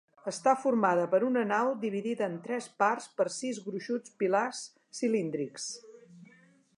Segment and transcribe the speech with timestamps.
[0.29, 4.63] Està formada per una nau dividida en tres parts per sis gruixuts pilars
[5.01, 5.69] cilíndrics.